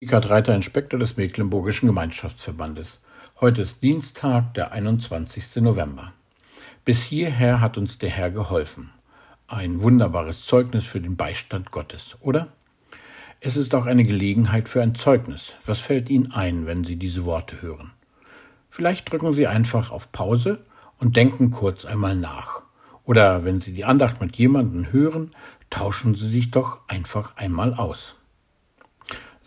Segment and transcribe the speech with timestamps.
[0.00, 3.00] Eckhard Reiter, Inspektor des Mecklenburgischen Gemeinschaftsverbandes.
[3.40, 5.56] Heute ist Dienstag, der 21.
[5.56, 6.12] November.
[6.84, 8.92] Bis hierher hat uns der Herr geholfen.
[9.48, 12.52] Ein wunderbares Zeugnis für den Beistand Gottes, oder?
[13.40, 15.54] Es ist auch eine Gelegenheit für ein Zeugnis.
[15.66, 17.90] Was fällt Ihnen ein, wenn Sie diese Worte hören?
[18.70, 20.60] Vielleicht drücken Sie einfach auf Pause
[20.98, 22.62] und denken kurz einmal nach.
[23.02, 25.32] Oder wenn Sie die Andacht mit jemandem hören,
[25.70, 28.14] tauschen Sie sich doch einfach einmal aus.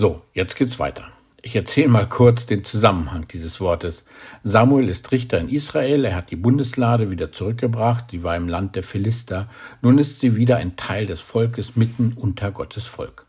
[0.00, 1.12] So, jetzt geht's weiter.
[1.42, 4.06] Ich erzähle mal kurz den Zusammenhang dieses Wortes.
[4.42, 8.76] Samuel ist Richter in Israel, er hat die Bundeslade wieder zurückgebracht, sie war im Land
[8.76, 9.46] der Philister,
[9.82, 13.26] nun ist sie wieder ein Teil des Volkes mitten unter Gottes Volk.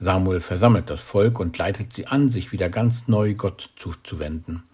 [0.00, 4.64] Samuel versammelt das Volk und leitet sie an, sich wieder ganz neu Gott zuzuwenden.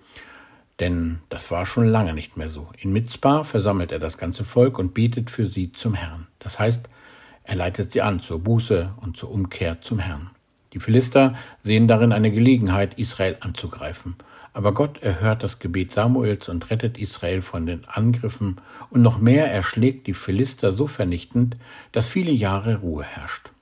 [0.81, 2.71] Denn das war schon lange nicht mehr so.
[2.79, 6.27] In Mitzbah versammelt er das ganze Volk und betet für sie zum Herrn.
[6.39, 6.89] Das heißt,
[7.43, 10.31] er leitet sie an zur Buße und zur Umkehr zum Herrn.
[10.75, 14.17] Die Philister sehen darin eine Gelegenheit, Israel anzugreifen.
[14.53, 19.51] Aber Gott erhört das Gebet Samuels und rettet Israel von den Angriffen und noch mehr
[19.51, 21.57] erschlägt die Philister so vernichtend,
[21.93, 23.53] dass viele Jahre Ruhe herrscht.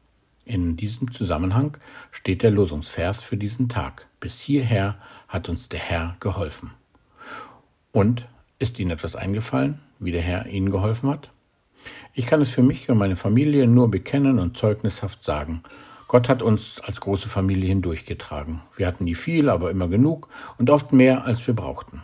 [0.47, 1.77] In diesem Zusammenhang
[2.11, 4.09] steht der Losungsvers für diesen Tag.
[4.19, 4.97] Bis hierher
[5.29, 6.71] hat uns der Herr geholfen.
[7.93, 8.27] Und
[8.59, 11.31] ist Ihnen etwas eingefallen, wie der Herr Ihnen geholfen hat?
[12.15, 15.63] Ich kann es für mich und meine Familie nur bekennen und zeugnishaft sagen.
[16.13, 18.61] Gott hat uns als große Familie hindurchgetragen.
[18.77, 22.03] Wir hatten nie viel, aber immer genug und oft mehr, als wir brauchten.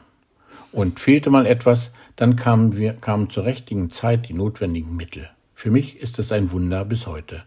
[0.72, 5.28] Und fehlte mal etwas, dann kamen wir, kamen zur richtigen Zeit die notwendigen Mittel.
[5.54, 7.44] Für mich ist es ein Wunder bis heute.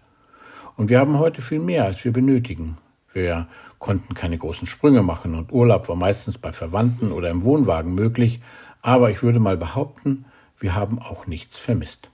[0.78, 2.78] Und wir haben heute viel mehr, als wir benötigen.
[3.12, 3.48] Wir
[3.80, 8.40] konnten keine großen Sprünge machen und Urlaub war meistens bei Verwandten oder im Wohnwagen möglich,
[8.84, 10.26] aber ich würde mal behaupten,
[10.60, 12.12] wir haben auch nichts vermisst.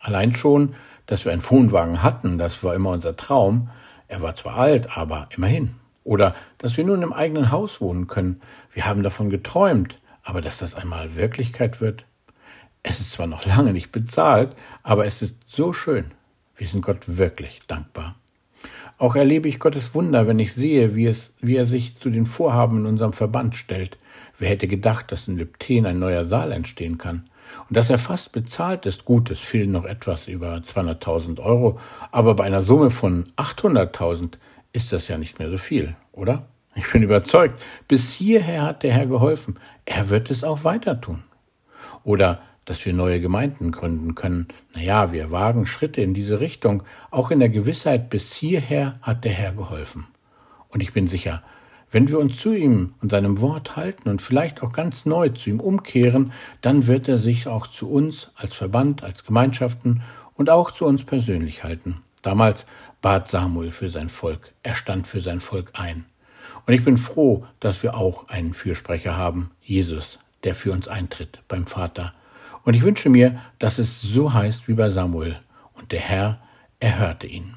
[0.00, 3.70] Allein schon, dass wir einen Wohnwagen hatten, das war immer unser Traum,
[4.08, 5.74] er war zwar alt, aber immerhin.
[6.04, 8.40] Oder dass wir nun im eigenen Haus wohnen können.
[8.72, 12.04] Wir haben davon geträumt, aber dass das einmal Wirklichkeit wird.
[12.82, 16.10] Es ist zwar noch lange nicht bezahlt, aber es ist so schön.
[16.56, 18.16] Wir sind Gott wirklich dankbar.
[18.98, 22.26] Auch erlebe ich Gottes Wunder, wenn ich sehe, wie, es, wie er sich zu den
[22.26, 23.98] Vorhaben in unserem Verband stellt.
[24.38, 27.28] Wer hätte gedacht, dass in Lübten ein neuer Saal entstehen kann?
[27.68, 31.78] Und dass er fast bezahlt ist, gut, es fehlen noch etwas über 200.000 Euro,
[32.10, 34.38] aber bei einer Summe von 800.000
[34.72, 36.46] ist das ja nicht mehr so viel, oder?
[36.74, 39.58] Ich bin überzeugt, bis hierher hat der Herr geholfen.
[39.84, 41.22] Er wird es auch weiter tun.
[42.02, 44.48] Oder dass wir neue Gemeinden gründen können.
[44.74, 49.32] Naja, wir wagen Schritte in diese Richtung, auch in der Gewissheit, bis hierher hat der
[49.32, 50.06] Herr geholfen.
[50.68, 51.42] Und ich bin sicher,
[51.92, 55.50] wenn wir uns zu ihm und seinem Wort halten und vielleicht auch ganz neu zu
[55.50, 56.32] ihm umkehren,
[56.62, 60.02] dann wird er sich auch zu uns als Verband, als Gemeinschaften
[60.34, 62.02] und auch zu uns persönlich halten.
[62.22, 62.66] Damals
[63.02, 66.06] bat Samuel für sein Volk, er stand für sein Volk ein.
[66.66, 71.42] Und ich bin froh, dass wir auch einen Fürsprecher haben, Jesus, der für uns eintritt
[71.48, 72.14] beim Vater.
[72.64, 75.38] Und ich wünsche mir, dass es so heißt wie bei Samuel.
[75.74, 76.38] Und der Herr
[76.80, 77.54] erhörte ihn.